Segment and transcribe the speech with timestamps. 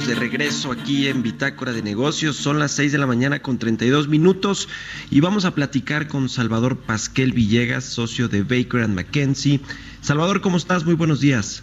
[0.00, 2.36] Estamos de regreso aquí en Bitácora de Negocios.
[2.36, 4.68] Son las 6 de la mañana con 32 minutos
[5.10, 9.60] y vamos a platicar con Salvador Pasquel Villegas, socio de Baker and McKenzie.
[10.00, 10.86] Salvador, ¿cómo estás?
[10.86, 11.62] Muy buenos días.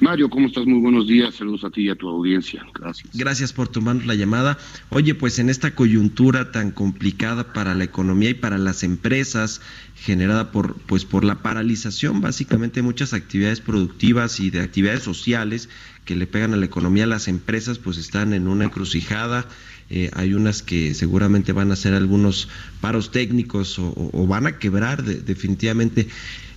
[0.00, 0.66] Mario, ¿cómo estás?
[0.66, 1.34] Muy buenos días.
[1.36, 2.66] Saludos a ti y a tu audiencia.
[2.74, 3.08] Gracias.
[3.14, 4.58] Gracias por tomarnos la llamada.
[4.90, 9.62] Oye, pues en esta coyuntura tan complicada para la economía y para las empresas,
[10.02, 15.68] generada por, pues por la paralización básicamente de muchas actividades productivas y de actividades sociales
[16.04, 19.46] que le pegan a la economía, las empresas pues están en una encrucijada.
[19.90, 22.48] Eh, hay unas que seguramente van a hacer algunos
[22.80, 26.08] paros técnicos o, van a quebrar de, definitivamente.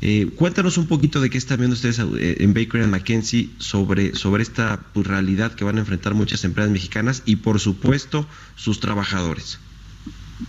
[0.01, 4.15] Eh, cuéntanos un poquito de qué están viendo ustedes eh, en Baker and McKenzie sobre,
[4.15, 8.79] sobre esta pues, realidad que van a enfrentar muchas empresas mexicanas y por supuesto sus
[8.79, 9.59] trabajadores.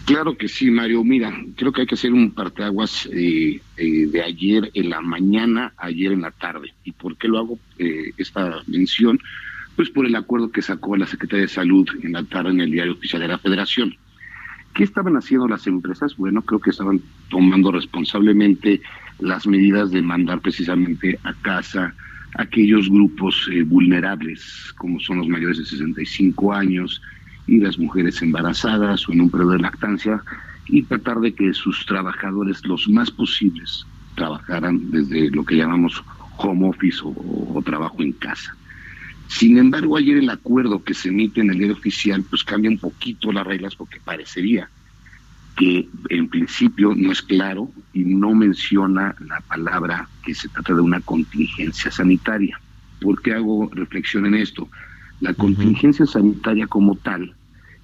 [0.04, 1.04] Claro que sí, Mario.
[1.04, 5.74] Mira, creo que hay que hacer un parteaguas eh, eh, de ayer en la mañana,
[5.76, 6.74] ayer en la tarde.
[6.84, 9.20] ¿Y por qué lo hago eh, esta mención?
[9.76, 12.70] Pues por el acuerdo que sacó la Secretaría de Salud en la tarde en el
[12.70, 13.94] Diario Oficial de la Federación.
[14.74, 16.16] ¿Qué estaban haciendo las empresas?
[16.16, 18.82] Bueno, creo que estaban tomando responsablemente
[19.20, 21.94] las medidas de mandar precisamente a casa
[22.34, 27.00] aquellos grupos eh, vulnerables, como son los mayores de 65 años,
[27.46, 30.22] y las mujeres embarazadas o en un periodo de lactancia
[30.66, 33.84] y tratar de que sus trabajadores los más posibles
[34.16, 36.02] trabajaran desde lo que llamamos
[36.38, 38.54] home office o, trabajo en casa.
[39.28, 42.78] Sin embargo, ayer el acuerdo que se emite en el diario oficial pues cambia un
[42.78, 44.68] poquito las reglas porque parecería
[45.56, 50.80] que en principio no es claro y no menciona la palabra que se trata de
[50.80, 52.60] una contingencia sanitaria.
[53.00, 54.68] ¿Por qué hago reflexión en esto?
[55.20, 57.34] La contingencia sanitaria como tal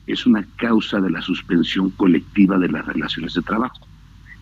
[0.06, 3.86] es una causa de la suspensión colectiva de las relaciones de trabajo.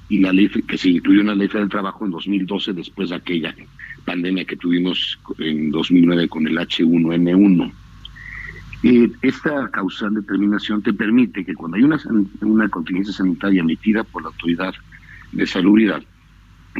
[0.09, 3.17] Y la ley que se incluyó en la ley del trabajo en 2012 después de
[3.17, 3.55] aquella
[4.05, 7.73] pandemia que tuvimos en 2009 con el H1N1.
[8.83, 12.01] Eh, esta causal determinación te permite que cuando hay una,
[12.41, 14.75] una contingencia sanitaria emitida por la autoridad
[15.31, 16.03] de salubridad,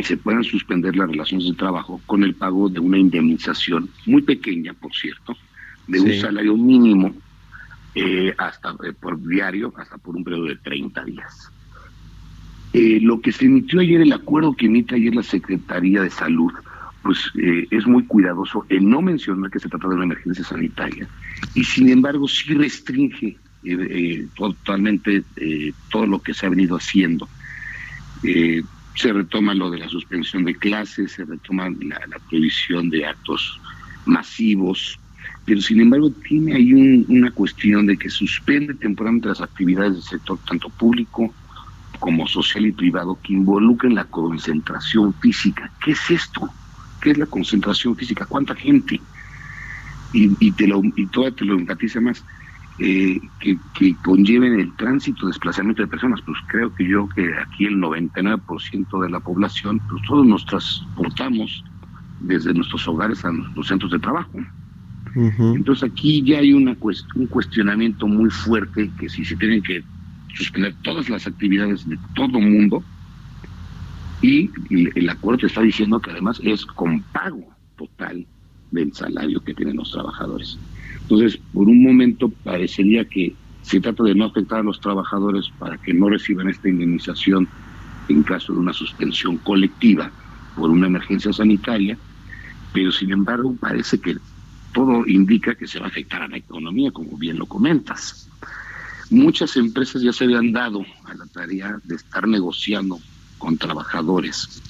[0.03, 4.73] se puedan suspender las relaciones de trabajo con el pago de una indemnización muy pequeña,
[4.73, 5.37] por cierto,
[5.91, 7.13] de un salario mínimo
[7.95, 11.51] eh, hasta eh, por diario, hasta por un periodo de 30 días.
[12.73, 16.53] Eh, lo que se emitió ayer, el acuerdo que emite ayer la Secretaría de Salud,
[17.03, 21.09] pues es muy cuidadoso en no mencionar que se trata de una emergencia sanitaria
[21.55, 23.39] y sin embargo sí restringe
[24.37, 25.25] totalmente
[25.91, 27.27] todo lo que se ha venido haciendo.
[28.23, 33.59] se retoma lo de la suspensión de clases, se retoma la, la prohibición de actos
[34.05, 35.01] masivos,
[35.51, 40.03] pero sin embargo tiene ahí un, una cuestión de que suspende temporalmente las actividades del
[40.05, 41.35] sector tanto público
[41.99, 45.69] como social y privado que involucren la concentración física.
[45.85, 46.49] ¿Qué es esto?
[47.01, 48.27] ¿Qué es la concentración física?
[48.27, 49.01] ¿Cuánta gente?
[50.13, 52.25] Y, y te lo, y todavía te lo enfatiza más,
[52.79, 56.21] eh, que, que, conlleven el tránsito, desplazamiento de personas.
[56.25, 61.65] Pues creo que yo que aquí el 99% de la población, pues todos nos transportamos
[62.21, 64.31] desde nuestros hogares a los centros de trabajo.
[65.15, 69.85] Entonces aquí ya hay una cuest un cuestionamiento muy fuerte que si se tienen que
[70.29, 72.87] suspender todas las actividades de todo mundo
[74.21, 74.53] y
[74.95, 78.29] el acuerdo está diciendo que además es con pago total
[78.71, 80.61] del salario que tienen los trabajadores.
[81.09, 85.79] Entonces, por un momento parecería que se trata de no afectar a los trabajadores para
[85.79, 87.51] que no reciban esta indemnización
[88.09, 90.15] en caso de una suspensión colectiva
[90.55, 91.99] por una emergencia sanitaria,
[92.73, 94.17] pero sin embargo parece que
[94.73, 98.29] todo indica que se va a afectar a la economía, como bien lo comentas.
[99.11, 102.99] Muchas empresas ya se habían dado a la tarea de estar negociando
[103.39, 104.63] con trabajadores,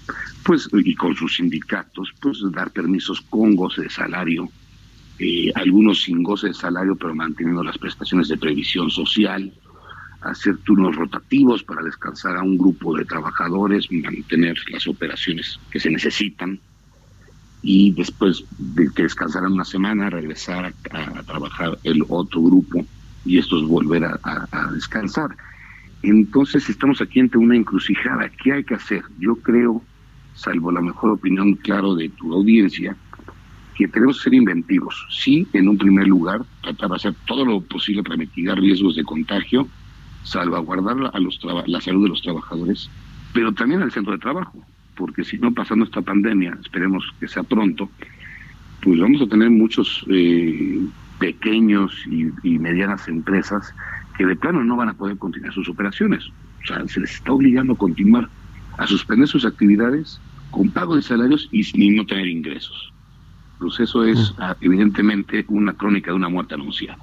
[0.44, 4.48] pues y con sus sindicatos, pues dar permisos con goce de salario,
[5.18, 9.52] eh, algunos sin goce de salario, pero manteniendo las prestaciones de previsión social,
[10.22, 15.90] hacer turnos rotativos para descansar a un grupo de trabajadores, mantener las operaciones que se
[15.90, 16.58] necesitan
[17.62, 22.84] y después de que descansaran una semana regresar a, trabajar el otro grupo
[23.24, 25.36] y estos volver a, descansar.
[26.02, 28.30] Entonces estamos aquí ante una encrucijada.
[28.42, 29.02] ¿Qué hay que hacer?
[29.18, 29.82] Yo creo,
[30.34, 32.96] salvo la mejor opinión, claro, de tu audiencia,
[33.74, 35.06] que tenemos que ser inventivos.
[35.10, 39.04] Sí, en un primer lugar, tratar de hacer todo lo posible para mitigar riesgos de
[39.04, 39.68] contagio,
[40.22, 42.88] salvaguardar a los la salud de los trabajadores,
[43.34, 44.64] pero también al centro de trabajo,
[45.00, 47.88] porque si no pasando esta pandemia, esperemos que sea pronto,
[48.82, 50.78] pues vamos a tener muchos eh,
[51.18, 53.74] pequeños y, medianas empresas
[54.18, 56.26] que de plano no van a poder continuar sus operaciones.
[56.62, 58.28] O sea, se les está obligando a continuar
[58.76, 60.20] a suspender sus actividades
[60.50, 62.92] con pago de salarios y, sin no tener ingresos.
[63.58, 66.98] Pues eso es ah, evidentemente una crónica de una muerte anunciada.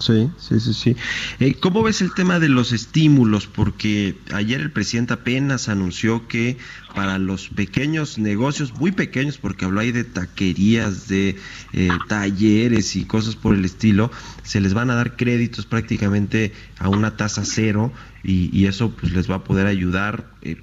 [0.00, 0.96] Sí, sí, sí, sí.
[1.40, 3.46] Eh, ¿Cómo ves el tema de los estímulos?
[3.46, 6.56] Porque ayer el presidente apenas anunció que
[6.94, 11.36] para los pequeños negocios, muy pequeños, porque habló ahí de taquerías, de
[11.72, 14.10] eh, talleres y cosas por el estilo,
[14.42, 19.30] se les van a dar créditos prácticamente a una tasa cero y, eso pues les
[19.30, 20.26] va a poder ayudar.
[20.42, 20.56] Eh,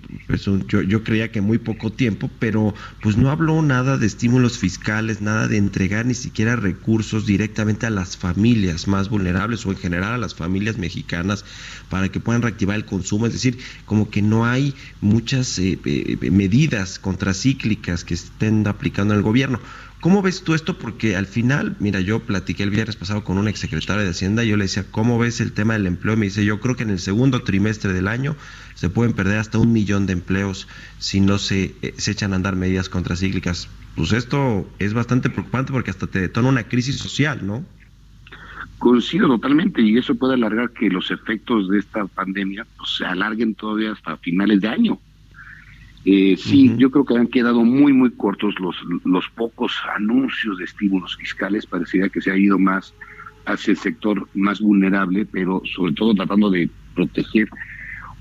[0.68, 5.22] yo, yo creía que muy poco tiempo, pero pues no habló nada de estímulos fiscales,
[5.22, 10.14] nada de entregar ni siquiera recursos directamente a las familias más vulnerables o en general
[10.14, 11.46] a las familias mexicanas
[11.90, 13.26] para que puedan reactivar el consumo.
[13.26, 19.22] Es decir, como que no hay muchas eh, eh, medidas contracíclicas que estén aplicando el
[19.22, 19.60] gobierno.
[20.08, 20.78] ¿Cómo ves tú esto?
[20.78, 24.48] Porque al final, mira, yo platiqué el viernes pasado con un exsecretario de Hacienda y
[24.48, 26.14] yo le decía, ¿cómo ves el tema del empleo?
[26.14, 28.38] Y me dice, yo creo que en el segundo trimestre del año
[28.74, 32.56] se pueden perder hasta un millón de empleos si no se, eh, echan a andar
[32.56, 33.68] medidas contracíclicas.
[33.98, 37.66] Pues esto es bastante preocupante porque hasta te detona una crisis social, ¿no?
[38.78, 43.56] Coincido totalmente y eso puede alargar que los efectos de esta pandemia pues, se alarguen
[43.56, 45.02] todavía hasta finales de año.
[46.10, 50.64] Eh, sí, yo creo que han quedado muy, muy cortos los, los pocos anuncios de
[50.64, 51.66] estímulos fiscales.
[51.66, 52.94] Parecería que se ha ido más
[53.46, 57.50] hacia el sector más vulnerable, pero sobre todo tratando de proteger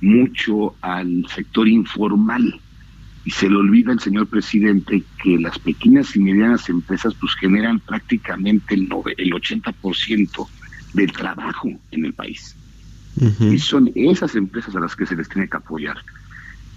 [0.00, 2.61] mucho al sector informal.
[3.25, 7.79] Y se le olvida al señor presidente que las pequeñas y medianas empresas pues generan
[7.79, 10.49] prácticamente el, el 80%
[10.93, 12.56] del trabajo en el país.
[13.41, 15.99] Y son esas empresas a las que se les tiene que apoyar.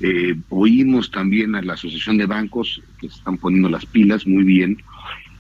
[0.02, 4.44] Eh, oímos también a la Asociación de Bancos que se están poniendo las pilas muy
[4.44, 4.82] bien,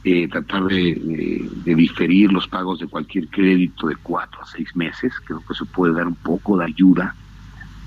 [0.03, 5.41] eh, tratar de, diferir los pagos de cualquier crédito de cuatro a seis meses, creo
[5.47, 7.15] que se puede dar un poco de ayuda,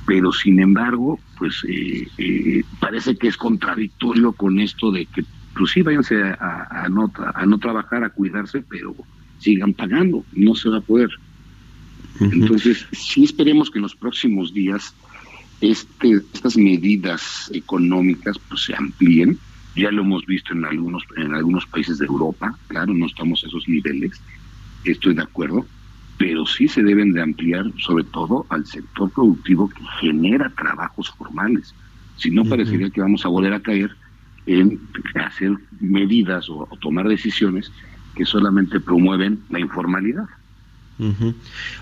[0.06, 5.24] pero sin embargo, pues eh, parece que es contradictorio con esto de que,
[5.56, 8.94] pues sí, váyanse a, no, a no trabajar, a cuidarse, pero
[9.38, 11.10] sigan pagando, no se va a poder.
[12.20, 14.94] Entonces, sí esperemos que en los próximos días
[15.62, 19.38] este, estas medidas económicas pues, se amplíen.
[19.74, 23.46] Ya lo hemos visto en algunos, en algunos países de Europa, claro, no estamos a
[23.46, 24.20] esos niveles,
[24.84, 25.64] estoy de acuerdo,
[26.18, 31.74] pero sí se deben de ampliar sobre todo al sector productivo que genera trabajos formales.
[32.16, 33.96] Si no, parecería que vamos a volver a caer
[34.44, 34.78] en
[35.14, 37.72] hacer medidas o tomar decisiones
[38.14, 40.26] que solamente promueven la informalidad.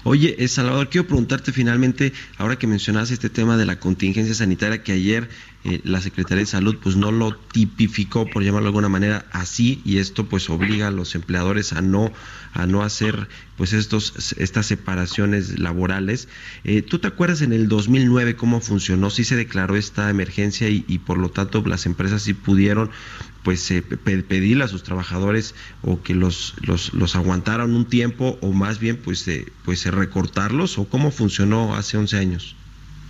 [0.05, 4.83] Oye, eh, Salvador, quiero preguntarte finalmente, ahora que mencionas este tema de la contingencia sanitaria,
[4.83, 5.29] que ayer
[5.63, 9.83] eh, la Secretaría de Salud pues no lo tipificó, por llamarlo de alguna manera, así,
[9.85, 12.11] y esto pues obliga a los empleadores a no,
[12.55, 13.29] a no hacer
[13.59, 16.29] pues estos, estas separaciones laborales.
[16.65, 19.11] Eh, ¿Tú te acuerdas en el 2009 cómo funcionó?
[19.11, 22.91] Si se declaró esta emergencia y, por lo tanto las empresas sí pudieron
[23.43, 28.53] pues eh, pedirle a sus trabajadores o que los, los, los aguantaran un tiempo o
[28.53, 32.57] más bien pues, eh, pues recortarlos o cómo funcionó hace 11 años?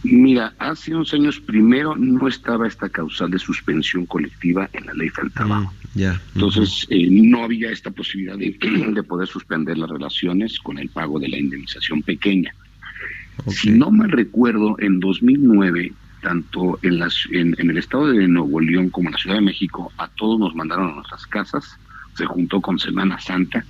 [0.02, 5.11] Mira, hace 11 años primero no estaba esta causal de suspensión colectiva en la ley
[5.16, 5.73] del trabajo.
[5.95, 6.02] Mm.
[6.35, 8.57] Entonces eh, no había esta posibilidad de,
[8.95, 12.54] de, poder suspender las relaciones con el pago de la indemnización pequeña.
[13.49, 18.90] Si no mal recuerdo, en 2009 tanto en, las, en, el estado de Nuevo León
[18.90, 21.76] como en la Ciudad de México, a todos nos mandaron a nuestras casas,
[22.14, 23.64] se juntó con Semana Santa,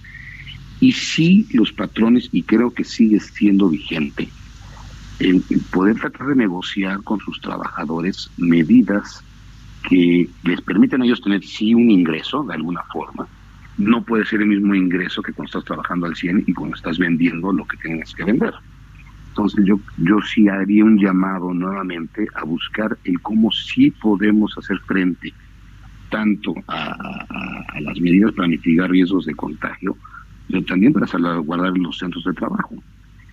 [0.81, 4.29] y sí los patrones, y creo que sigue siendo vigente,
[5.21, 9.23] el, poder tratar de negociar con sus trabajadores medidas
[9.89, 13.27] que les permitan a ellos tener sí un ingreso de alguna forma.
[13.79, 16.99] No puede ser el mismo ingreso que cuando estás trabajando al 100 y cuando estás
[16.99, 18.53] vendiendo lo que tienes que vender.
[19.29, 24.79] Entonces yo, yo sí haría un llamado nuevamente a buscar el cómo sí podemos hacer
[24.81, 25.33] frente
[26.11, 27.25] tanto a,
[27.81, 29.97] las medidas para mitigar riesgos de contagio,
[30.49, 32.75] pero también para salvaguardar los centros de trabajo.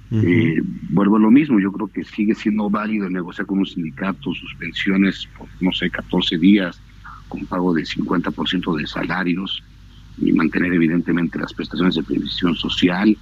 [0.10, 4.34] Eh, vuelvo a lo mismo, yo creo que sigue siendo válido negociar con un sindicato
[4.34, 6.82] suspensiones por, no sé, 14 días,
[7.28, 9.62] con pago de 50% de salarios
[10.18, 13.18] y mantener evidentemente las prestaciones de previsión social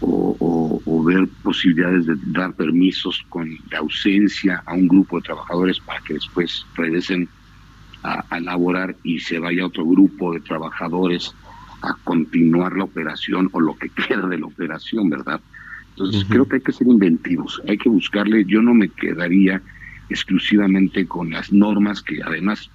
[0.00, 6.00] o, ver posibilidades de dar permisos con de ausencia a un grupo de trabajadores para
[6.06, 7.30] que después regresen
[8.02, 11.34] a, a laborar y se vaya otro grupo de trabajadores
[11.80, 15.40] a continuar la operación o lo que queda de la operación, ¿verdad?
[15.98, 19.60] Entonces creo que hay que ser inventivos, hay que buscarle, yo no me quedaría
[20.08, 22.70] exclusivamente con las normas que además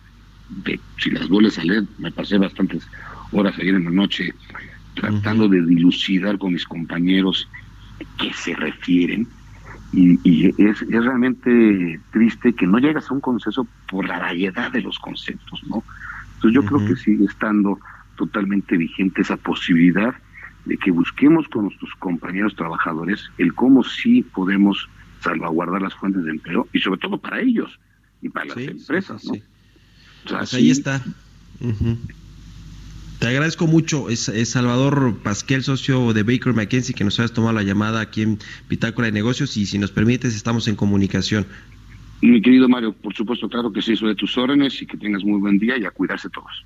[0.49, 2.85] de si las vuelves a leer, me pasé bastantes
[3.31, 4.33] horas ayer en la noche
[4.95, 7.47] tratando de dilucidar con mis compañeros
[8.17, 9.25] qué se refieren
[9.93, 14.81] y, es, es, realmente triste que no llegas a un consenso por la variedad de
[14.81, 15.81] los conceptos, ¿no?
[16.35, 17.79] Entonces yo creo que sigue estando
[18.17, 20.13] totalmente vigente esa posibilidad
[20.65, 24.89] de que busquemos con nuestros compañeros trabajadores el cómo sí podemos
[25.21, 27.79] salvaguardar las fuentes de empleo y sobre todo para ellos
[28.21, 29.33] y para las empresas, ¿no?
[30.27, 31.03] pues ahí está.
[33.19, 37.63] Te agradezco mucho, es, Salvador Pasquel, socio de Baker McKenzie, que nos hayas tomado la
[37.63, 41.45] llamada aquí en Pitácora de Negocios y si nos permites estamos en comunicación.
[42.21, 45.23] Mi querido Mario, por supuesto, claro que sí, soy de tus órdenes y que tengas
[45.23, 46.65] muy buen día y a cuidarse todos.